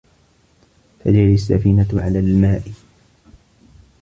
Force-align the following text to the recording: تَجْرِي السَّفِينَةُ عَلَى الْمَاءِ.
تَجْرِي 0.99 1.33
السَّفِينَةُ 1.33 1.87
عَلَى 1.93 2.19
الْمَاءِ. 2.19 2.63